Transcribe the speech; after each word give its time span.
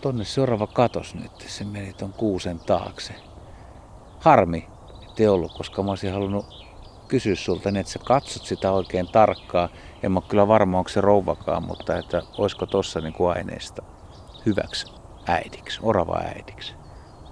tonne 0.00 0.24
seuraava 0.24 0.66
katos 0.66 1.14
nyt. 1.14 1.32
Se 1.46 1.64
meni 1.64 1.92
ton 1.92 2.12
kuusen 2.12 2.58
taakse. 2.58 3.14
Harmi, 4.20 4.66
ettei 5.08 5.28
ollut, 5.28 5.52
koska 5.52 5.82
mä 5.82 5.90
olisin 5.90 6.12
halunnut 6.12 6.46
kysyä 7.08 7.34
sulta, 7.34 7.70
niin 7.70 7.80
että 7.80 7.92
sä 7.92 7.98
katsot 8.04 8.46
sitä 8.46 8.72
oikein 8.72 9.08
tarkkaa. 9.08 9.68
En 10.02 10.12
mä 10.12 10.20
kyllä 10.28 10.48
varma, 10.48 10.78
onko 10.78 10.88
se 10.88 11.00
rouvakaan, 11.00 11.66
mutta 11.66 11.96
että 11.96 12.22
olisiko 12.38 12.66
tossa 12.66 13.00
niin 13.00 13.12
kuin 13.12 13.30
aineesta 13.36 13.82
hyväksi 14.46 14.86
äidiksi, 15.26 15.80
orava 15.82 16.18
äidiksi. 16.18 16.74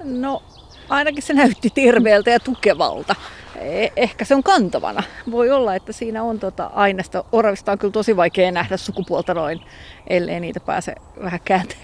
No 0.04 0.42
ainakin 0.88 1.22
se 1.22 1.32
näytti 1.32 1.70
terveeltä 1.70 2.30
ja 2.30 2.40
tukevalta. 2.40 3.14
E- 3.60 3.92
ehkä 3.96 4.24
se 4.24 4.34
on 4.34 4.42
kantavana. 4.42 5.02
Voi 5.30 5.50
olla, 5.50 5.74
että 5.74 5.92
siinä 5.92 6.22
on 6.22 6.38
tota 6.38 6.70
aineesta. 6.74 7.24
Oravista 7.32 7.72
on 7.72 7.78
kyllä 7.78 7.92
tosi 7.92 8.16
vaikea 8.16 8.52
nähdä 8.52 8.76
sukupuolta 8.76 9.34
noin, 9.34 9.60
ellei 10.06 10.40
niitä 10.40 10.60
pääse 10.60 10.94
vähän 11.22 11.40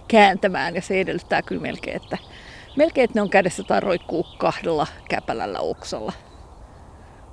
kääntämään. 0.08 0.74
Ja 0.74 0.82
se 0.82 1.00
edellyttää 1.00 1.42
kyllä 1.42 1.62
melkein, 1.62 1.96
että, 1.96 2.18
melkein, 2.76 3.04
että 3.04 3.18
ne 3.18 3.22
on 3.22 3.30
kädessä 3.30 3.62
tai 3.62 3.80
roikkuu 3.80 4.26
kahdella 4.38 4.86
käpälällä 5.08 5.60
oksalla. 5.60 6.12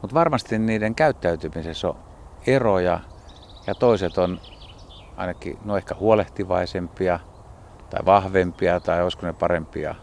Mutta 0.02 0.14
varmasti 0.14 0.60
niiden 0.60 0.96
käyttäytymisessä 0.96 1.88
on 1.90 1.98
eroja 2.48 3.00
ja 3.68 3.76
toiset 3.76 4.18
on 4.18 4.40
ainakin 5.18 5.58
no 5.66 5.78
ehkä 5.78 5.96
huolehtivaisempia 5.96 7.20
tai 7.90 8.06
vahvempia 8.06 8.80
tai 8.80 9.04
olisiko 9.04 9.26
ne 9.26 9.34
parempia 9.34 9.96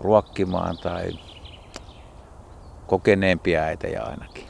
ruokkimaan 0.00 0.78
tai 0.78 1.12
kokeneempia 2.86 3.62
äitejä 3.62 4.02
ainakin? 4.02 4.44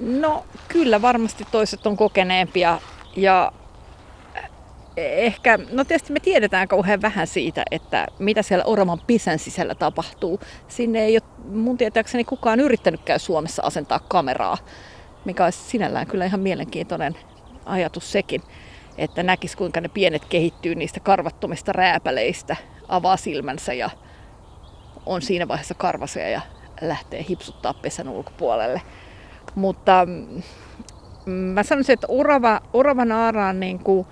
No 0.00 0.44
kyllä 0.68 1.02
varmasti 1.02 1.44
toiset 1.50 1.86
on 1.86 1.96
kokeneempia 1.96 2.80
ja 3.16 3.52
ehkä, 4.96 5.58
no 5.72 5.84
tietysti 5.84 6.12
me 6.12 6.20
tiedetään 6.20 6.68
kauhean 6.68 7.02
vähän 7.02 7.26
siitä, 7.26 7.62
että 7.70 8.06
mitä 8.18 8.42
siellä 8.42 8.64
oravan 8.64 9.00
pisän 9.06 9.38
sisällä 9.38 9.74
tapahtuu. 9.74 10.40
Sinne 10.68 11.04
ei 11.04 11.16
ole 11.16 11.22
mun 11.48 11.78
tietääkseni 11.78 12.24
kukaan 12.24 12.60
yrittänytkään 12.60 13.20
Suomessa 13.20 13.62
asentaa 13.62 14.00
kameraa, 14.08 14.58
mikä 15.24 15.44
olisi 15.44 15.58
sinällään 15.58 16.06
kyllä 16.06 16.24
ihan 16.24 16.40
mielenkiintoinen 16.40 17.16
ajatus 17.66 18.12
sekin, 18.12 18.42
että 18.98 19.22
näkisi 19.22 19.56
kuinka 19.56 19.80
ne 19.80 19.88
pienet 19.88 20.24
kehittyy 20.24 20.74
niistä 20.74 21.00
karvattomista 21.00 21.72
rääpäleistä, 21.72 22.56
avaa 22.88 23.16
silmänsä 23.16 23.72
ja 23.72 23.90
on 25.06 25.22
siinä 25.22 25.48
vaiheessa 25.48 25.74
karvasia 25.74 26.28
ja 26.28 26.40
lähtee 26.80 27.24
hipsuttaa 27.28 27.74
pesän 27.74 28.08
ulkopuolelle. 28.08 28.82
Mutta 29.54 30.06
mm, 30.06 31.32
mä 31.32 31.62
sanoisin, 31.62 31.92
että 31.92 32.06
orava, 32.10 32.60
orava 32.72 33.04
naaraan 33.04 33.60
niin 33.60 33.78
kuin 33.78 34.06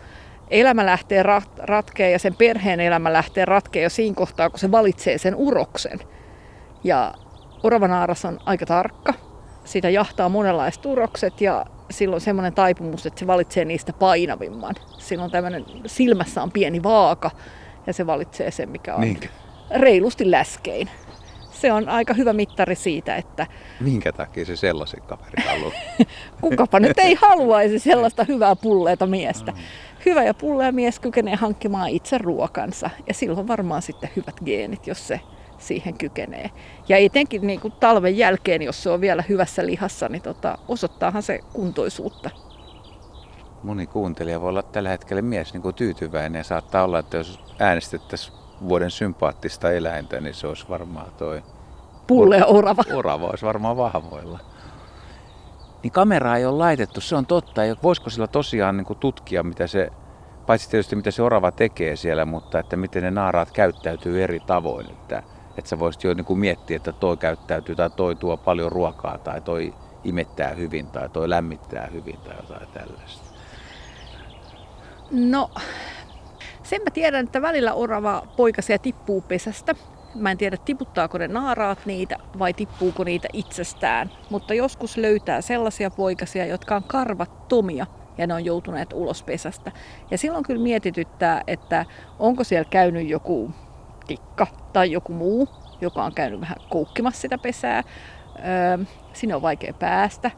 elämä 0.50 0.86
lähtee 0.86 1.22
rat, 1.22 1.50
ratkeen 1.58 2.12
ja 2.12 2.18
sen 2.18 2.34
perheen 2.34 2.80
elämä 2.80 3.12
lähtee 3.12 3.44
ratkeen 3.44 3.82
jo 3.82 3.90
siinä 3.90 4.14
kohtaa, 4.14 4.50
kun 4.50 4.58
se 4.58 4.70
valitsee 4.70 5.18
sen 5.18 5.34
uroksen. 5.34 5.98
Ja 6.84 7.14
oravanaaras 7.62 8.24
on 8.24 8.38
aika 8.46 8.66
tarkka. 8.66 9.14
Sitä 9.64 9.88
jahtaa 9.90 10.28
monenlaiset 10.28 10.86
urokset 10.86 11.40
ja 11.40 11.66
silloin 11.90 12.20
semmoinen 12.20 12.54
taipumus, 12.54 13.06
että 13.06 13.20
se 13.20 13.26
valitsee 13.26 13.64
niistä 13.64 13.92
painavimman. 13.92 14.74
Silloin 14.98 15.30
tämmöinen 15.30 15.64
silmässä 15.86 16.42
on 16.42 16.52
pieni 16.52 16.82
vaaka 16.82 17.30
ja 17.86 17.92
se 17.92 18.06
valitsee 18.06 18.50
sen, 18.50 18.68
mikä 18.68 18.94
on 18.94 19.00
Niinkä? 19.00 19.28
reilusti 19.70 20.30
läskein. 20.30 20.90
Se 21.60 21.72
on 21.72 21.88
aika 21.88 22.14
hyvä 22.14 22.32
mittari 22.32 22.74
siitä, 22.74 23.16
että... 23.16 23.46
Minkä 23.80 24.12
takia 24.12 24.44
se 24.44 24.56
sellaisen 24.56 25.02
kaverin 25.02 25.44
haluaa? 25.46 25.72
Kukapa 26.40 26.80
nyt 26.80 26.98
ei 26.98 27.14
haluaisi 27.14 27.78
sellaista 27.78 28.24
hyvää 28.24 28.56
pulleeta 28.56 29.06
miestä. 29.06 29.52
Mm 29.52 29.58
hyvä 30.06 30.24
ja 30.24 30.34
pullea 30.34 30.72
mies 30.72 31.00
kykenee 31.00 31.34
hankkimaan 31.34 31.88
itse 31.88 32.18
ruokansa. 32.18 32.90
Ja 33.06 33.14
silloin 33.14 33.48
varmaan 33.48 33.82
sitten 33.82 34.10
hyvät 34.16 34.40
geenit, 34.44 34.86
jos 34.86 35.08
se 35.08 35.20
siihen 35.58 35.98
kykenee. 35.98 36.50
Ja 36.88 36.96
etenkin 36.96 37.46
niin 37.46 37.60
kuin 37.60 37.72
talven 37.80 38.18
jälkeen, 38.18 38.62
jos 38.62 38.82
se 38.82 38.90
on 38.90 39.00
vielä 39.00 39.24
hyvässä 39.28 39.66
lihassa, 39.66 40.08
niin 40.08 40.22
tota, 40.22 40.58
osoittaahan 40.68 41.22
se 41.22 41.40
kuntoisuutta. 41.52 42.30
Moni 43.62 43.86
kuuntelija 43.86 44.40
voi 44.40 44.48
olla 44.48 44.62
tällä 44.62 44.88
hetkellä 44.88 45.22
mies 45.22 45.52
niin 45.52 45.62
kuin 45.62 45.74
tyytyväinen 45.74 46.40
ja 46.40 46.44
saattaa 46.44 46.84
olla, 46.84 46.98
että 46.98 47.16
jos 47.16 47.40
äänestettäisiin 47.58 48.36
vuoden 48.68 48.90
sympaattista 48.90 49.72
eläintä, 49.72 50.20
niin 50.20 50.34
se 50.34 50.46
olisi 50.46 50.66
varmaan 50.68 51.12
toi... 51.18 51.42
Pullea 52.06 52.46
orava. 52.46 52.82
Orava 52.94 53.26
olisi 53.26 53.46
varmaan 53.46 53.76
vahvoilla 53.76 54.38
niin 55.82 55.92
kameraa 55.92 56.36
ei 56.36 56.46
ole 56.46 56.58
laitettu, 56.58 57.00
se 57.00 57.16
on 57.16 57.26
totta. 57.26 57.64
Ja 57.64 57.76
voisiko 57.82 58.10
sillä 58.10 58.26
tosiaan 58.26 58.76
niin 58.76 58.84
kuin 58.84 58.98
tutkia, 58.98 59.42
mitä 59.42 59.66
se, 59.66 59.90
paitsi 60.46 60.70
tietysti 60.70 60.96
mitä 60.96 61.10
se 61.10 61.22
orava 61.22 61.50
tekee 61.50 61.96
siellä, 61.96 62.24
mutta 62.24 62.58
että 62.58 62.76
miten 62.76 63.02
ne 63.02 63.10
naaraat 63.10 63.50
käyttäytyy 63.50 64.22
eri 64.22 64.40
tavoin. 64.40 64.90
Että, 64.90 65.22
että 65.58 65.68
sä 65.68 65.78
voisit 65.78 66.04
jo 66.04 66.14
niin 66.14 66.24
kuin 66.24 66.38
miettiä, 66.38 66.76
että 66.76 66.92
toi 66.92 67.16
käyttäytyy 67.16 67.76
tai 67.76 67.90
toi 67.90 68.16
tuo 68.16 68.36
paljon 68.36 68.72
ruokaa 68.72 69.18
tai 69.18 69.40
toi 69.40 69.74
imettää 70.04 70.50
hyvin 70.50 70.86
tai 70.86 71.08
toi 71.08 71.28
lämmittää 71.28 71.88
hyvin 71.92 72.18
tai 72.24 72.36
jotain 72.36 72.68
tällaista. 72.68 73.28
No, 75.10 75.50
sen 76.68 76.82
mä 76.82 76.90
tiedän, 76.90 77.24
että 77.24 77.42
välillä 77.42 77.74
orava 77.74 78.22
poikasia 78.36 78.78
tippuu 78.78 79.20
pesästä 79.20 79.74
Mä 80.14 80.30
en 80.30 80.38
tiedä, 80.38 80.56
tiputtaako 80.64 81.18
ne 81.18 81.28
naaraat 81.28 81.78
niitä 81.86 82.16
vai 82.38 82.52
tippuuko 82.52 83.04
niitä 83.04 83.28
itsestään. 83.32 84.10
Mutta 84.30 84.54
joskus 84.54 84.96
löytää 84.96 85.40
sellaisia 85.40 85.90
poikasia, 85.90 86.46
jotka 86.46 86.76
on 86.76 86.84
karvattomia 86.84 87.86
ja 88.18 88.26
ne 88.26 88.34
on 88.34 88.44
joutuneet 88.44 88.92
ulos 88.92 89.22
pesästä. 89.22 89.72
Ja 90.10 90.18
silloin 90.18 90.44
kyllä 90.44 90.62
mietityttää, 90.62 91.42
että 91.46 91.86
onko 92.18 92.44
siellä 92.44 92.70
käynyt 92.70 93.08
joku 93.08 93.50
tikka 94.06 94.46
tai 94.72 94.92
joku 94.92 95.12
muu, 95.12 95.48
joka 95.80 96.04
on 96.04 96.14
käynyt 96.14 96.40
vähän 96.40 96.56
koukkimassa 96.68 97.20
sitä 97.20 97.38
pesää. 97.38 97.84
Öö, 98.38 98.84
sinne 99.12 99.34
on 99.34 99.42
vaikea 99.42 99.72
päästä. 99.72 100.30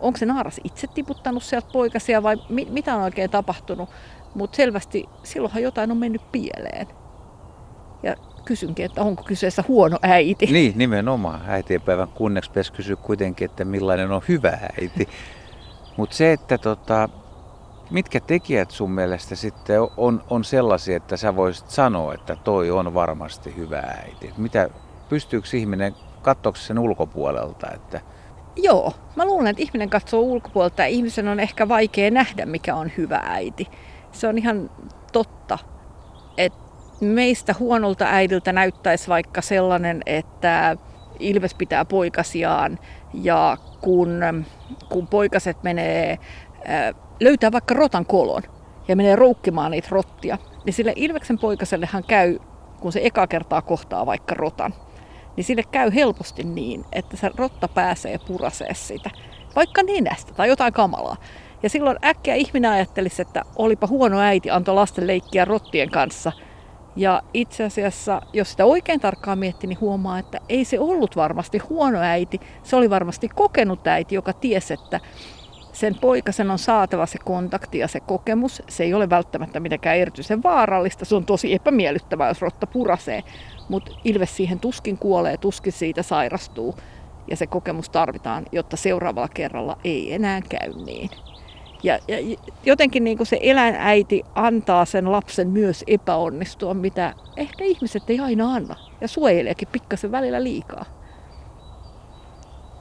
Onko 0.00 0.18
se 0.18 0.26
naaras 0.26 0.60
itse 0.64 0.86
tiputtanut 0.86 1.42
sieltä 1.42 1.68
poikasia 1.72 2.22
vai 2.22 2.36
mi- 2.48 2.68
mitä 2.70 2.96
on 2.96 3.02
oikein 3.02 3.30
tapahtunut? 3.30 3.90
Mutta 4.36 4.56
selvästi 4.56 5.04
silloinhan 5.22 5.62
jotain 5.62 5.90
on 5.90 5.96
mennyt 5.96 6.32
pieleen. 6.32 6.86
Ja 8.02 8.16
kysynkin, 8.44 8.84
että 8.84 9.02
onko 9.02 9.22
kyseessä 9.22 9.64
huono 9.68 9.98
äiti. 10.02 10.46
Niin, 10.52 10.72
nimenomaan. 10.76 11.40
Äitienpäivän 11.46 12.08
kunneksi 12.08 12.50
pitäisi 12.50 12.72
kysyä 12.72 12.96
kuitenkin, 12.96 13.44
että 13.44 13.64
millainen 13.64 14.12
on 14.12 14.22
hyvä 14.28 14.58
äiti. 14.80 15.08
Mutta 15.96 16.16
se, 16.16 16.32
että 16.32 16.58
tota, 16.58 17.08
mitkä 17.90 18.20
tekijät 18.20 18.70
sun 18.70 18.90
mielestä 18.90 19.36
sitten 19.36 19.80
on, 19.96 20.24
on 20.30 20.44
sellaisia, 20.44 20.96
että 20.96 21.16
sä 21.16 21.36
voisit 21.36 21.70
sanoa, 21.70 22.14
että 22.14 22.36
toi 22.36 22.70
on 22.70 22.94
varmasti 22.94 23.56
hyvä 23.56 23.78
äiti? 23.78 24.32
Mitä, 24.36 24.68
pystyykö 25.08 25.48
ihminen, 25.54 25.94
katsoako 26.22 26.58
sen 26.58 26.78
ulkopuolelta, 26.78 27.70
että 27.74 28.00
Joo, 28.56 28.92
mä 29.16 29.24
luulen, 29.24 29.46
että 29.46 29.62
ihminen 29.62 29.90
katsoo 29.90 30.20
ulkopuolelta 30.20 30.82
ja 30.82 30.88
ihmisen 30.88 31.28
on 31.28 31.40
ehkä 31.40 31.68
vaikea 31.68 32.10
nähdä, 32.10 32.46
mikä 32.46 32.74
on 32.74 32.92
hyvä 32.96 33.20
äiti. 33.24 33.68
Se 34.16 34.28
on 34.28 34.38
ihan 34.38 34.70
totta, 35.12 35.58
että 36.36 36.58
meistä 37.00 37.54
huonolta 37.58 38.04
äidiltä 38.08 38.52
näyttäisi 38.52 39.08
vaikka 39.08 39.40
sellainen, 39.40 40.02
että 40.06 40.76
Ilves 41.18 41.54
pitää 41.54 41.84
poikasiaan 41.84 42.78
ja 43.14 43.56
kun, 43.80 44.20
kun 44.88 45.06
poikaset 45.06 45.62
menee, 45.62 46.18
löytää 47.20 47.52
vaikka 47.52 47.74
rotan 47.74 48.06
kolon 48.06 48.42
ja 48.88 48.96
menee 48.96 49.16
roukkimaan 49.16 49.70
niitä 49.70 49.88
rottia, 49.90 50.38
niin 50.64 50.74
sille 50.74 50.92
Ilveksen 50.96 51.38
poikasellehan 51.38 52.04
käy, 52.04 52.38
kun 52.80 52.92
se 52.92 53.00
eka 53.02 53.26
kertaa 53.26 53.62
kohtaa 53.62 54.06
vaikka 54.06 54.34
rotan, 54.34 54.74
niin 55.36 55.44
sille 55.44 55.62
käy 55.62 55.94
helposti 55.94 56.44
niin, 56.44 56.84
että 56.92 57.16
se 57.16 57.30
rotta 57.36 57.68
pääsee 57.68 58.18
purasee 58.26 58.74
sitä, 58.74 59.10
vaikka 59.56 59.82
nenästä 59.82 60.34
tai 60.34 60.48
jotain 60.48 60.72
kamalaa. 60.72 61.16
Ja 61.62 61.70
silloin 61.70 61.96
äkkiä 62.04 62.34
ihminen 62.34 62.70
ajattelisi, 62.70 63.22
että 63.22 63.42
olipa 63.56 63.86
huono 63.86 64.20
äiti 64.20 64.50
antoi 64.50 64.74
lasten 64.74 65.06
leikkiä 65.06 65.44
rottien 65.44 65.90
kanssa– 65.90 66.32
ja 66.96 67.22
itse 67.34 67.64
asiassa, 67.64 68.22
jos 68.32 68.50
sitä 68.50 68.64
oikein 68.64 69.00
tarkkaan 69.00 69.38
miettii, 69.38 69.68
niin 69.68 69.80
huomaa, 69.80 70.18
että 70.18 70.38
ei 70.48 70.64
se 70.64 70.80
ollut 70.80 71.16
varmasti 71.16 71.58
huono 71.58 71.98
äiti. 71.98 72.40
Se 72.62 72.76
oli 72.76 72.90
varmasti 72.90 73.28
kokenut 73.28 73.86
äiti, 73.86 74.14
joka 74.14 74.32
tiesi, 74.32 74.74
että 74.74 75.00
sen 75.72 75.94
poikasen 75.94 76.50
on 76.50 76.58
saatava 76.58 77.06
se 77.06 77.18
kontakti 77.24 77.78
ja 77.78 77.88
se 77.88 78.00
kokemus. 78.00 78.62
Se 78.68 78.84
ei 78.84 78.94
ole 78.94 79.10
välttämättä 79.10 79.60
mitenkään 79.60 79.96
erityisen 79.96 80.42
vaarallista. 80.42 81.04
Se 81.04 81.14
on 81.14 81.26
tosi 81.26 81.54
epämiellyttävää, 81.54 82.28
jos 82.28 82.42
rotta 82.42 82.66
purasee. 82.66 83.24
Mutta 83.68 83.90
ilves 84.04 84.36
siihen 84.36 84.60
tuskin 84.60 84.98
kuolee, 84.98 85.36
tuskin 85.36 85.72
siitä 85.72 86.02
sairastuu. 86.02 86.74
Ja 87.30 87.36
se 87.36 87.46
kokemus 87.46 87.90
tarvitaan, 87.90 88.46
jotta 88.52 88.76
seuraavalla 88.76 89.28
kerralla 89.34 89.78
ei 89.84 90.14
enää 90.14 90.40
käy 90.48 90.72
niin. 90.84 91.10
Ja, 91.86 91.98
ja 92.08 92.36
jotenkin 92.64 93.04
niin 93.04 93.16
kuin 93.16 93.26
se 93.26 93.38
eläinäiti 93.42 94.22
antaa 94.34 94.84
sen 94.84 95.12
lapsen 95.12 95.48
myös 95.48 95.84
epäonnistua, 95.86 96.74
mitä 96.74 97.14
ehkä 97.36 97.64
ihmiset 97.64 98.10
ei 98.10 98.20
aina 98.20 98.54
anna. 98.54 98.76
Ja 99.00 99.08
suojeleekin 99.08 99.68
pikkasen 99.72 100.12
välillä 100.12 100.42
liikaa. 100.42 100.84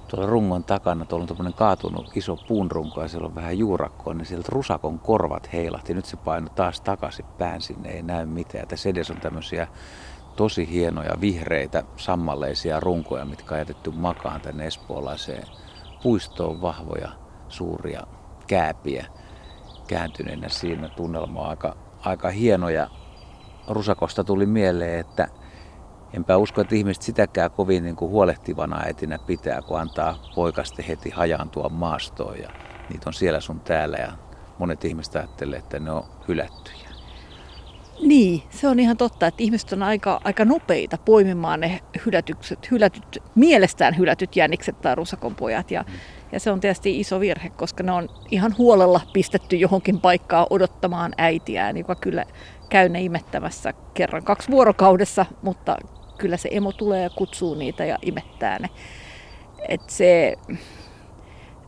tuolla 0.08 0.28
rungon 0.28 0.64
takana, 0.64 1.06
tuolla 1.06 1.24
on 1.24 1.28
tämmöinen 1.28 1.54
kaatunut 1.54 2.18
iso 2.18 2.38
puunrunko 2.48 3.02
ja 3.02 3.08
siellä 3.08 3.28
on 3.28 3.36
vähän 3.36 3.58
juurakkoa, 3.58 4.14
niin 4.14 4.26
sieltä 4.26 4.50
rusakon 4.52 5.00
korvat 5.00 5.54
heilahti. 5.54 5.94
Nyt 5.94 6.06
se 6.06 6.18
painoi 6.18 6.50
taas 6.56 6.82
takaisin 6.82 7.26
pään 7.38 7.62
sinne, 7.62 7.90
ei 7.90 8.02
näy 8.04 8.26
mitään. 8.26 8.68
Tässä 8.68 8.90
edes 8.90 9.12
on 9.12 9.22
tämmöisiä 9.22 9.68
tosi 10.36 10.72
hienoja 10.72 11.22
vihreitä 11.22 11.84
sammalleisia 11.98 12.80
runkoja, 12.80 13.26
mitkä 13.26 13.56
on 13.56 13.60
jätetty 13.60 13.92
makaan 13.92 14.42
tänne 14.42 14.68
espoolaiseen 14.68 15.44
puistoon 16.04 16.62
vahvoja 16.62 17.10
suuria 17.50 18.08
kääpiä 18.48 19.06
kääntyneenä 19.88 20.50
siinä. 20.50 20.90
Tunnelma 20.90 21.50
aika, 21.50 21.76
aika 22.00 22.30
hieno 22.30 22.70
ja 22.70 22.88
Rusakosta 23.68 24.24
tuli 24.24 24.46
mieleen, 24.46 25.00
että 25.00 25.28
enpä 26.14 26.38
usko, 26.38 26.62
että 26.62 26.76
ihmiset 26.76 27.04
sitäkään 27.04 27.52
kovin 27.52 27.84
niin 27.84 27.96
kuin 27.96 28.12
huolehtivana 28.12 28.82
äitinä 28.82 29.20
pitää, 29.20 29.62
kun 29.62 29.80
antaa 29.80 30.20
poikaste 30.36 30.86
heti 30.88 31.10
hajaantua 31.10 31.70
maastoon 31.70 32.40
ja 32.40 32.50
niitä 32.90 33.10
on 33.10 33.14
siellä 33.14 33.40
sun 33.40 33.60
täällä 33.60 33.98
ja 33.98 34.12
monet 34.60 34.86
ihmiset 34.86 35.16
ajattelee, 35.16 35.60
että 35.60 35.80
ne 35.80 35.92
on 35.92 36.04
hylättyjä. 36.28 36.85
Niin, 38.02 38.44
se 38.50 38.68
on 38.68 38.80
ihan 38.80 38.98
totta, 38.98 39.28
että 39.28 39.44
ihmiset 39.44 39.74
on 39.74 39.84
aika, 39.84 40.22
aika 40.24 40.46
nopeita 40.46 40.98
poimimaan 40.98 41.60
ne 41.60 41.80
hylätykset, 42.06 42.72
hylätyt, 42.72 43.24
mielestään 43.36 43.98
hylätyt 43.98 44.36
jänikset 44.36 44.82
tai 44.82 44.96
rusakonpojat. 44.96 45.72
Ja, 45.72 45.84
mm. 45.88 45.94
ja 46.32 46.40
se 46.40 46.52
on 46.52 46.60
tietysti 46.60 47.00
iso 47.00 47.20
virhe, 47.20 47.50
koska 47.50 47.84
ne 47.84 47.92
on 47.92 48.10
ihan 48.32 48.56
huolella 48.58 49.02
pistetty 49.14 49.56
johonkin 49.56 50.00
paikkaan 50.02 50.48
odottamaan 50.50 51.14
äitiään, 51.18 51.78
joka 51.78 51.96
kyllä 51.96 52.26
käy 52.70 52.90
ne 52.90 53.02
imettämässä 53.02 53.74
kerran 53.94 54.24
kaksi 54.24 54.52
vuorokaudessa, 54.52 55.26
mutta 55.42 55.78
kyllä 56.18 56.38
se 56.38 56.50
emo 56.52 56.72
tulee 56.72 57.04
ja 57.04 57.10
kutsuu 57.10 57.56
niitä 57.56 57.86
ja 57.86 57.98
imettää 58.02 58.60
ne. 58.60 58.70
Et 59.70 59.90
se, 59.90 60.36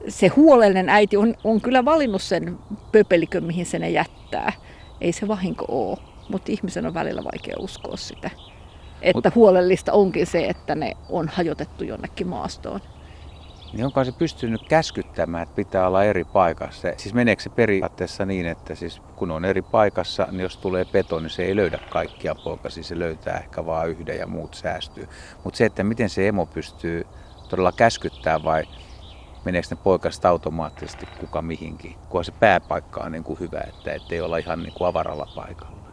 se 0.07 0.27
huolellinen 0.27 0.89
äiti 0.89 1.17
on, 1.17 1.35
on 1.43 1.61
kyllä 1.61 1.85
valinnut 1.85 2.21
sen 2.21 2.57
pöpelikön, 2.91 3.43
mihin 3.43 3.65
se 3.65 3.79
ne 3.79 3.89
jättää. 3.89 4.53
Ei 5.01 5.11
se 5.11 5.27
vahinko 5.27 5.65
ole, 5.69 5.97
mutta 6.29 6.51
ihmisen 6.51 6.85
on 6.85 6.93
välillä 6.93 7.23
vaikea 7.23 7.55
uskoa 7.59 7.97
sitä. 7.97 8.29
Että 9.01 9.27
Mut, 9.27 9.35
huolellista 9.35 9.93
onkin 9.93 10.27
se, 10.27 10.45
että 10.45 10.75
ne 10.75 10.97
on 11.09 11.27
hajotettu 11.27 11.83
jonnekin 11.83 12.27
maastoon. 12.27 12.79
Niin 13.73 13.85
onko 13.85 14.03
se 14.03 14.11
pystynyt 14.11 14.61
käskyttämään, 14.69 15.43
että 15.43 15.55
pitää 15.55 15.87
olla 15.87 16.03
eri 16.03 16.23
paikassa? 16.23 16.87
Siis 16.97 17.13
meneekö 17.13 17.41
se 17.41 17.49
periaatteessa 17.49 18.25
niin, 18.25 18.45
että 18.45 18.75
siis 18.75 19.01
kun 19.15 19.31
on 19.31 19.45
eri 19.45 19.61
paikassa, 19.61 20.27
niin 20.31 20.41
jos 20.41 20.57
tulee 20.57 20.85
peto, 20.85 21.19
niin 21.19 21.29
se 21.29 21.43
ei 21.43 21.55
löydä 21.55 21.79
kaikkia 21.89 22.35
poikasia, 22.35 22.83
se 22.83 22.99
löytää 22.99 23.37
ehkä 23.37 23.65
vain 23.65 23.89
yhden 23.89 24.17
ja 24.17 24.27
muut 24.27 24.53
säästyy. 24.53 25.07
Mutta 25.43 25.57
se, 25.57 25.65
että 25.65 25.83
miten 25.83 26.09
se 26.09 26.27
emo 26.27 26.45
pystyy 26.45 27.07
todella 27.49 27.71
käskyttämään 27.71 28.43
vai 28.43 28.63
meneekö 29.45 29.67
ne 29.71 29.77
poikaset 29.83 30.25
automaattisesti 30.25 31.05
kuka 31.19 31.41
mihinkin, 31.41 31.95
kun 32.09 32.25
se 32.25 32.31
pääpaikka 32.31 33.01
on 33.01 33.11
niin 33.11 33.23
kuin 33.23 33.39
hyvä, 33.39 33.61
että 33.67 33.93
ettei 33.93 34.21
olla 34.21 34.37
ihan 34.37 34.63
niin 34.63 34.73
kuin 34.73 34.87
avaralla 34.87 35.27
paikalla. 35.35 35.86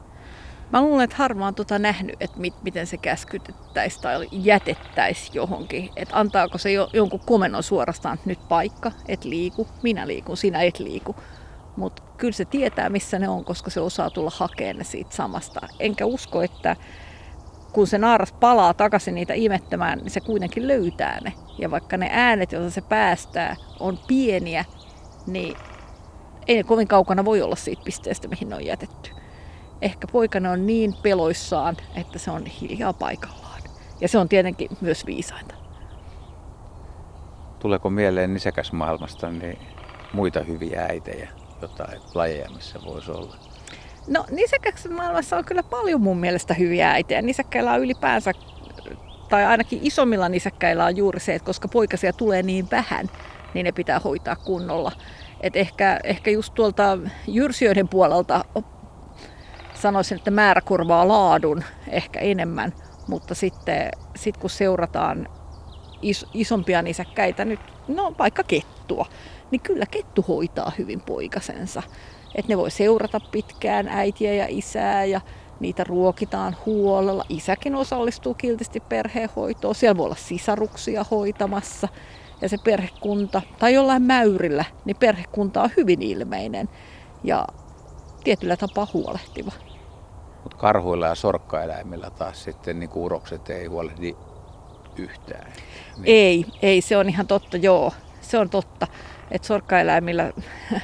Mä 0.73 0.83
luulen, 0.83 1.05
että 1.05 1.17
harva 1.17 1.47
on 1.47 1.55
tota 1.55 1.79
nähnyt, 1.79 2.17
että 2.21 2.41
mit, 2.41 2.55
miten 2.63 2.87
se 2.87 2.97
käskytettäisiin 2.97 4.03
tai 4.03 4.29
jätettäisiin 4.33 5.35
johonkin. 5.35 5.91
Että 5.97 6.19
antaako 6.19 6.59
se 6.59 6.73
jo, 6.73 6.89
jonkun 6.93 7.21
komennon 7.21 7.63
suorastaan, 7.63 8.15
että 8.15 8.29
nyt 8.29 8.49
paikka, 8.49 8.93
et 9.09 9.25
liiku, 9.25 9.69
minä 9.83 10.07
liikun, 10.07 10.37
sinä 10.37 10.63
et 10.63 10.79
liiku. 10.79 11.17
Mutta 11.77 12.03
kyllä 12.17 12.33
se 12.33 12.45
tietää, 12.45 12.89
missä 12.89 13.19
ne 13.19 13.29
on, 13.29 13.45
koska 13.45 13.71
se 13.71 13.81
osaa 13.81 14.11
tulla 14.11 14.33
hakemaan 14.35 14.77
ne 14.77 14.85
siitä 14.85 15.15
samasta. 15.15 15.61
Enkä 15.79 16.07
usko, 16.07 16.43
että 16.43 16.77
kun 17.73 17.87
se 17.87 17.99
naaras 17.99 18.33
palaa 18.33 18.75
takaisin 18.75 19.15
niitä 19.15 19.35
imettämään, 19.35 19.99
niin 19.99 20.11
se 20.11 20.21
kuitenkin 20.21 20.69
löytää 20.69 21.21
ne. 21.21 21.33
Ja 21.59 21.71
vaikka 21.71 21.97
ne 21.97 22.09
äänet, 22.13 22.53
joita 22.53 22.71
se 22.71 22.81
päästää, 22.81 23.57
on 23.81 23.99
pieniä, 24.07 24.65
niin 25.27 25.57
ei 26.47 26.57
ne 26.57 26.63
kovin 26.63 26.89
kaukana 26.89 27.25
voi 27.25 27.43
olla 27.43 27.57
siitä 27.57 27.83
pisteestä, 27.85 28.29
mihin 28.29 28.49
ne 28.49 28.55
on 28.57 28.67
jätetty 28.67 29.11
ehkä 29.85 30.07
poikana 30.13 30.51
on 30.51 30.67
niin 30.67 30.95
peloissaan, 31.03 31.77
että 31.97 32.19
se 32.19 32.31
on 32.31 32.47
hiljaa 32.47 32.93
paikallaan. 32.93 33.63
Ja 34.01 34.09
se 34.09 34.19
on 34.19 34.29
tietenkin 34.29 34.71
myös 34.81 35.07
viisainta. 35.07 35.55
Tuleeko 37.59 37.91
mieleen 37.91 38.35
nisäkäsmaailmasta 38.35 39.31
niin 39.31 39.59
muita 40.13 40.43
hyviä 40.43 40.83
äitejä, 40.83 41.29
jotain 41.63 42.01
lajeja, 42.15 42.51
missä 42.51 42.79
voisi 42.85 43.11
olla? 43.11 43.37
No 44.09 44.25
nisäkäsmaailmassa 44.31 45.37
on 45.37 45.45
kyllä 45.45 45.63
paljon 45.63 46.01
mun 46.01 46.19
mielestä 46.19 46.55
hyviä 46.55 46.91
äitejä. 46.91 47.23
Nisäkkäillä 47.23 47.73
on 47.73 47.81
ylipäänsä, 47.81 48.33
tai 49.29 49.45
ainakin 49.45 49.81
isommilla 49.83 50.29
nisäkkäillä 50.29 50.85
on 50.85 50.97
juuri 50.97 51.21
se, 51.21 51.35
että 51.35 51.47
koska 51.47 51.69
poikasia 51.69 52.13
tulee 52.13 52.43
niin 52.43 52.69
vähän, 52.71 53.11
niin 53.55 53.65
ne 53.65 53.73
pitää 53.73 53.99
hoitaa 53.99 54.37
kunnolla. 54.37 54.93
Et 55.41 55.57
ehkä, 55.57 56.01
ehkä 56.05 56.31
just 56.31 56.55
tuolta 56.55 56.99
jyrsijöiden 57.29 57.89
puolelta 57.89 58.45
sanoisin, 59.85 60.19
että 60.19 60.31
määrä 60.31 60.61
korvaa 60.61 61.09
laadun 61.09 61.65
ehkä 61.89 62.21
enemmän, 62.21 62.73
mutta 63.09 63.35
sitten 63.35 63.91
sit 64.17 64.37
kun 64.37 64.51
seurataan 64.51 65.29
is, 66.03 66.27
isompia 66.35 66.83
nisäkkäitä, 66.83 67.45
nyt, 67.45 67.61
no 67.89 68.15
vaikka 68.19 68.43
kettua, 68.43 69.07
niin 69.51 69.61
kyllä 69.61 69.87
kettu 69.91 70.25
hoitaa 70.29 70.73
hyvin 70.79 71.01
poikasensa. 71.01 71.83
Että 72.35 72.53
ne 72.53 72.57
voi 72.57 72.71
seurata 72.71 73.21
pitkään 73.21 73.89
äitiä 73.89 74.35
ja 74.35 74.47
isää 74.49 75.05
ja 75.05 75.21
niitä 75.61 75.85
ruokitaan 75.85 76.57
huolella. 76.67 77.25
Isäkin 77.29 77.75
osallistuu 77.75 78.35
kiltisti 78.35 78.81
perhehoitoon. 78.81 79.75
Siellä 79.75 79.97
voi 79.97 80.05
olla 80.05 80.15
sisaruksia 80.15 81.05
hoitamassa 81.11 81.89
ja 82.41 82.49
se 82.49 82.57
perhekunta, 82.65 83.43
tai 83.59 83.75
jollain 83.75 84.03
mäyrillä, 84.03 84.65
niin 84.85 84.97
perhekunta 84.97 85.63
on 85.63 85.71
hyvin 85.77 86.03
ilmeinen 86.03 86.69
ja 87.25 87.47
tietyllä 88.25 88.57
tapaa 88.57 88.87
huolehtiva. 88.95 89.53
Mutta 90.45 90.57
karhuilla 90.59 91.07
ja 91.07 91.15
sorkkaeläimillä 91.15 92.11
taas 92.11 92.45
sitten 92.45 92.81
niin 92.81 92.91
urokset 92.95 93.51
ei 93.51 93.67
huolehdi 93.67 94.17
yhtään. 94.97 95.53
Niin. 95.97 96.05
Ei, 96.07 96.45
ei, 96.63 96.81
se 96.81 96.97
on 96.97 97.09
ihan 97.09 97.27
totta, 97.27 97.57
joo. 97.57 97.93
Se 98.21 98.39
on 98.39 98.51
totta, 98.51 98.87
että 99.31 99.49
sorkkaeläimillä 99.49 100.33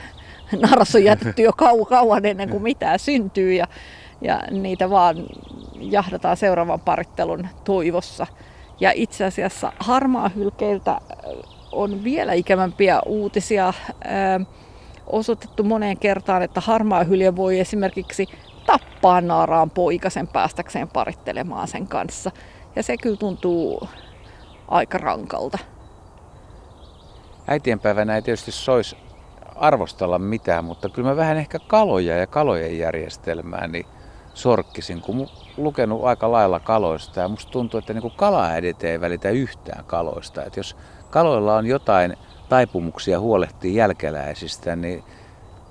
naras 0.62 0.94
on 0.94 1.04
jätetty 1.04 1.42
jo 1.42 1.50
kau- 1.50 1.88
kauan 1.88 2.26
ennen 2.26 2.48
kuin 2.48 2.62
mitään 2.62 2.98
syntyy 2.98 3.52
ja, 3.52 3.66
ja 4.20 4.42
niitä 4.50 4.90
vaan 4.90 5.16
jahdataan 5.74 6.36
seuraavan 6.36 6.80
parittelun 6.80 7.48
toivossa. 7.64 8.26
Ja 8.80 8.92
itse 8.94 9.24
asiassa 9.24 9.72
harmaa 9.78 10.28
hylkeiltä 10.28 11.00
on 11.72 12.04
vielä 12.04 12.32
ikävämpiä 12.32 13.00
uutisia 13.06 13.72
osoitettu 15.06 15.64
moneen 15.64 15.98
kertaan, 15.98 16.42
että 16.42 16.60
harmaa 16.60 17.04
hylje 17.04 17.36
voi 17.36 17.60
esimerkiksi 17.60 18.28
tappaa 18.70 19.20
naaraan 19.20 19.70
poikasen 19.70 20.28
päästäkseen 20.28 20.88
parittelemaan 20.88 21.68
sen 21.68 21.86
kanssa. 21.86 22.30
Ja 22.76 22.82
se 22.82 22.96
kyllä 22.96 23.16
tuntuu 23.16 23.88
aika 24.68 24.98
rankalta. 24.98 25.58
Äitienpäivänä 27.46 28.14
ei 28.14 28.22
tietysti 28.22 28.52
sois 28.52 28.96
arvostella 29.56 30.18
mitään, 30.18 30.64
mutta 30.64 30.88
kyllä 30.88 31.08
mä 31.08 31.16
vähän 31.16 31.36
ehkä 31.36 31.58
kaloja 31.58 32.16
ja 32.16 32.26
kalojen 32.26 32.78
järjestelmää 32.78 33.66
niin 33.66 33.86
sorkkisin, 34.34 35.00
kun 35.00 35.28
lukenut 35.56 36.04
aika 36.04 36.32
lailla 36.32 36.60
kaloista 36.60 37.20
ja 37.20 37.28
musta 37.28 37.52
tuntuu, 37.52 37.78
että 37.78 37.94
niin 37.94 38.12
kalaäidit 38.16 38.84
ei 38.84 39.00
välitä 39.00 39.30
yhtään 39.30 39.84
kaloista. 39.84 40.44
Että 40.44 40.60
jos 40.60 40.76
kaloilla 41.10 41.56
on 41.56 41.66
jotain 41.66 42.16
taipumuksia 42.48 43.20
huolehtia 43.20 43.72
jälkeläisistä, 43.72 44.76
niin 44.76 45.04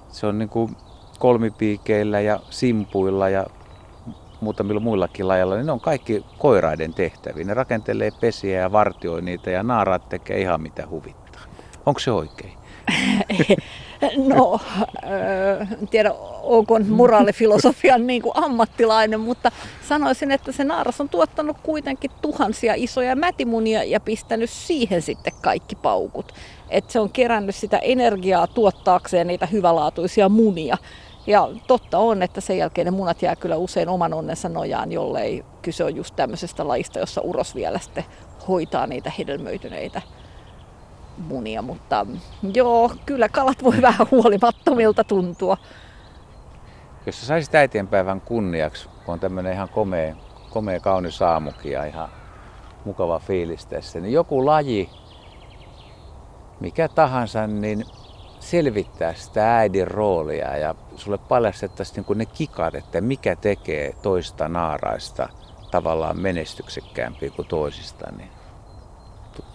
se 0.09 0.27
on 0.27 0.39
niin 0.39 0.50
kuin 0.50 0.75
kolmipiikeillä 1.19 2.19
ja 2.19 2.39
simpuilla 2.49 3.29
ja 3.29 3.45
muutamilla 4.41 4.79
muillakin 4.79 5.27
lajilla, 5.27 5.55
niin 5.55 5.65
ne 5.65 5.71
on 5.71 5.79
kaikki 5.79 6.25
koiraiden 6.38 6.93
tehtäviä. 6.93 7.45
Ne 7.45 7.53
rakentelee 7.53 8.11
pesiä 8.21 8.59
ja 8.59 8.71
vartioi 8.71 9.21
niitä 9.21 9.51
ja 9.51 9.63
naaraat 9.63 10.09
tekee 10.09 10.41
ihan 10.41 10.61
mitä 10.61 10.88
huvittaa. 10.89 11.41
Onko 11.85 11.99
se 11.99 12.11
oikein? 12.11 12.53
no, 14.33 14.59
en 15.81 15.88
tiedä 15.88 16.11
onko 16.43 16.79
moraalifilosofian 16.79 18.07
niin 18.07 18.21
kuin 18.21 18.31
ammattilainen, 18.35 19.19
mutta 19.19 19.51
sanoisin, 19.88 20.31
että 20.31 20.51
se 20.51 20.63
naaras 20.63 21.01
on 21.01 21.09
tuottanut 21.09 21.57
kuitenkin 21.63 22.11
tuhansia 22.21 22.73
isoja 22.77 23.15
mätimunia 23.15 23.83
ja 23.83 23.99
pistänyt 23.99 24.49
siihen 24.49 25.01
sitten 25.01 25.33
kaikki 25.41 25.75
paukut. 25.75 26.33
Että 26.69 26.91
se 26.91 26.99
on 26.99 27.09
kerännyt 27.09 27.55
sitä 27.55 27.77
energiaa 27.77 28.47
tuottaakseen 28.47 29.27
niitä 29.27 29.45
hyvälaatuisia 29.45 30.29
munia. 30.29 30.77
Ja 31.29 31.50
totta 31.67 31.98
on, 31.98 32.24
että 32.24 32.41
sen 32.41 32.57
jälkeen 32.57 32.86
ne 32.86 32.91
munat 32.91 33.21
jää 33.21 33.36
kyllä 33.36 33.55
usein 33.55 33.89
oman 33.89 34.13
onnensa 34.13 34.50
nojaan, 34.50 34.91
jollei 34.91 35.45
kyse 35.62 35.83
on 35.83 35.95
just 35.95 36.15
tämmöisestä 36.15 36.67
lajista, 36.67 37.00
jossa 37.00 37.21
uros 37.21 37.55
vielä 37.55 37.79
sitten 37.79 38.05
hoitaa 38.48 38.88
niitä 38.88 39.12
hedelmöityneitä 39.17 40.01
munia. 41.17 41.62
Mutta 41.62 42.05
joo, 42.53 42.91
kyllä 43.05 43.29
kalat 43.29 43.63
voi 43.63 43.81
vähän 43.89 44.07
huolimattomilta 44.12 45.03
tuntua. 45.03 45.57
Jos 47.05 47.19
sä 47.19 47.25
saisit 47.25 47.55
äitienpäivän 47.55 48.21
kunniaksi, 48.21 48.89
kun 49.05 49.13
on 49.13 49.19
tämmöinen 49.19 49.53
ihan 49.53 49.69
komea, 49.69 50.15
komea 50.50 50.79
kaunis 50.79 51.21
aamukin 51.21 51.71
ja 51.71 51.86
ihan 51.86 52.09
mukava 52.86 53.19
fiilis 53.19 53.65
tässä, 53.65 54.00
niin 54.00 54.13
joku 54.13 54.45
laji, 54.45 54.89
mikä 56.59 56.88
tahansa, 56.88 57.48
niin 57.48 57.86
selvittää 58.39 59.13
sitä 59.13 59.58
äidin 59.58 59.88
roolia 59.88 60.58
ja 60.58 60.75
sulle 60.96 61.17
paljastettaisiin 61.17 62.05
niin 62.08 62.17
ne 62.17 62.25
kikat, 62.25 62.75
että 62.75 63.01
mikä 63.01 63.36
tekee 63.36 63.93
toista 64.01 64.48
naaraista 64.50 65.29
tavallaan 65.72 66.19
menestyksekkäämpiä 66.19 67.29
kuin 67.29 67.48
toisista, 67.48 68.12
niin 68.17 68.29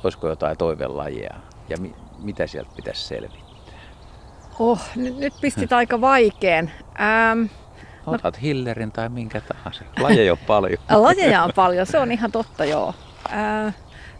olisiko 0.04 0.28
jotain 0.28 0.58
toivelajia 0.58 1.34
ja 1.68 1.76
mi- 1.76 1.94
mitä 2.18 2.46
sieltä 2.46 2.70
pitäisi 2.76 3.04
selvittää? 3.04 3.44
Oh, 4.58 4.80
nyt, 4.96 5.18
nyt 5.18 5.34
pistit 5.40 5.72
aika 5.82 6.00
vaikeen. 6.00 6.72
Ähm, 7.00 7.44
Otat 8.06 8.42
Hillerin 8.42 8.92
tai 8.92 9.08
minkä 9.08 9.40
tahansa. 9.40 9.84
Lajeja 10.00 10.32
on 10.32 10.38
paljon. 10.46 10.78
lajeja 11.02 11.44
on 11.44 11.50
paljon, 11.54 11.86
se 11.86 11.98
on 11.98 12.12
ihan 12.12 12.32
totta 12.32 12.64
joo. 12.64 12.94
Äh, 13.32 13.74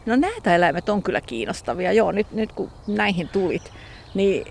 no 0.06 0.16
näitä 0.16 0.54
eläimet 0.54 0.88
on 0.88 1.02
kyllä 1.02 1.20
kiinnostavia, 1.20 1.92
joo, 1.92 2.12
nyt, 2.12 2.32
nyt 2.32 2.52
kun 2.52 2.70
näihin 2.86 3.28
tulit, 3.28 3.72
niin 4.14 4.46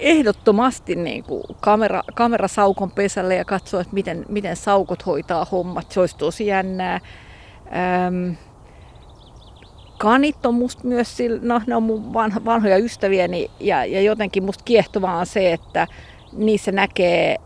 ehdottomasti 0.00 0.96
niin 0.96 1.24
kuin 1.24 1.42
kamera, 1.60 2.02
kamera 2.14 2.48
saukon 2.48 2.90
pesälle 2.90 3.34
ja 3.34 3.44
katsoa, 3.44 3.80
että 3.80 3.94
miten, 3.94 4.24
miten 4.28 4.56
saukot 4.56 5.06
hoitaa 5.06 5.46
hommat, 5.52 5.92
se 5.92 6.00
olisi 6.00 6.16
tosi 6.16 6.46
jännää. 6.46 7.00
Ähm, 7.66 8.32
kanit 9.98 10.46
on 10.46 10.54
musta 10.54 10.88
myös, 10.88 11.18
no 11.40 11.60
ne 11.66 11.76
on 11.76 11.82
mun 11.82 12.12
vanho, 12.12 12.40
vanhoja 12.44 12.76
ystäviäni 12.76 13.50
ja, 13.60 13.84
ja 13.84 14.00
jotenkin 14.00 14.44
musta 14.44 14.64
kiehtovaa 14.64 15.18
on 15.18 15.26
se, 15.26 15.52
että 15.52 15.86
niissä 16.32 16.72
näkee 16.72 17.36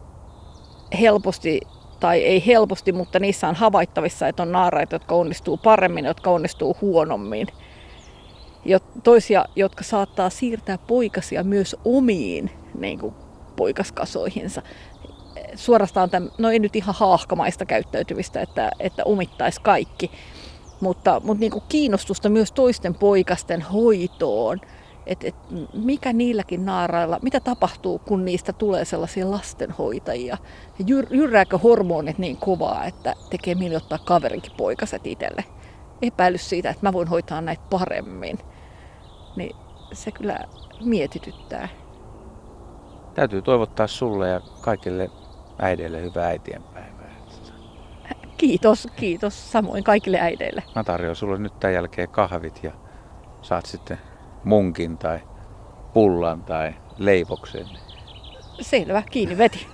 helposti 1.01 1.61
tai 2.01 2.25
ei 2.25 2.47
helposti, 2.47 2.93
mutta 2.93 3.19
niissä 3.19 3.49
on 3.49 3.55
havaittavissa, 3.55 4.29
että 4.29 4.43
on 4.43 4.53
naaraita, 4.53 4.95
jotka 4.95 5.15
onnistuu 5.15 5.57
paremmin, 5.57 6.05
jotka 6.05 6.31
onnistuu 6.31 6.77
huonommin. 6.81 7.47
Toisia, 9.03 9.45
jotka 9.57 9.85
saattaa 9.85 10.31
siirtää 10.31 10.79
poikasia 10.79 11.45
myös 11.45 11.77
omiin 11.85 12.51
niin 12.79 12.99
kuin 12.99 13.15
poikaskasoihinsa. 13.57 14.63
Suorastaan, 15.55 16.11
tämän, 16.11 16.31
no 16.39 16.51
ei 16.51 16.59
nyt 16.59 16.77
ihan 16.77 16.95
haahkamaista 16.99 17.65
käyttäytymistä, 17.65 18.41
että, 18.43 18.71
että 18.79 19.05
omittaisi 19.05 19.61
kaikki, 19.61 20.11
mutta, 20.81 21.21
mutta 21.25 21.41
niin 21.41 21.53
kuin 21.53 21.65
kiinnostusta 21.69 22.29
myös 22.29 22.53
toisten 22.53 22.95
poikasten 22.95 23.63
hoitoon. 23.63 24.61
Että 25.07 25.27
et 25.27 25.35
mikä 25.75 26.13
niilläkin 26.13 26.65
naarailla, 26.65 27.19
mitä 27.23 27.41
tapahtuu, 27.41 27.99
kun 27.99 28.25
niistä 28.25 28.53
tulee 28.53 28.85
sellaisia 28.85 29.31
lastenhoitajia? 29.31 30.39
Jyr, 30.87 31.07
jyrrääkö 31.11 31.59
hormonit 31.59 32.19
niin 32.19 32.37
kovaa, 32.37 32.85
että 32.85 33.15
tekee 33.31 33.55
mieli 33.55 33.77
ottaa 33.77 33.99
kaverinkin 33.99 34.53
poikaset 34.57 35.07
itselle? 35.07 35.45
Epäilys 36.03 36.49
siitä, 36.49 36.71
että 36.71 36.87
mä 36.87 36.93
voin 36.93 37.09
hoitaa 37.09 37.41
näitä 37.41 37.63
paremmin. 37.71 38.39
Niin 39.37 39.57
se 39.93 40.11
kyllä 40.11 40.39
mietityttää. 40.85 41.69
Täytyy 43.15 43.43
toivottaa 43.43 43.87
sulle 43.87 44.29
ja 44.29 44.41
kaikille 44.61 45.11
äideille 45.59 46.03
hyvää 46.03 46.27
äitienpäivää. 46.27 47.11
Kiitos, 48.37 48.89
kiitos. 48.97 49.53
Samoin 49.53 49.85
kaikille 49.85 50.21
äideille. 50.21 50.63
Mä 50.75 50.85
tarjoan 50.85 51.17
sulle 51.17 51.39
nyt 51.39 51.61
tämän 51.61 51.75
jälkeen 51.75 52.09
kahvit 52.09 52.65
ja 52.65 52.73
saat 53.43 53.67
sitten 53.67 53.99
munkin 54.45 54.99
tai 54.99 55.21
pullan 55.93 56.45
tai 56.45 56.75
leivoksen. 56.99 57.67
Selvä, 58.61 59.03
kiinni 59.11 59.39
veti. 59.39 59.67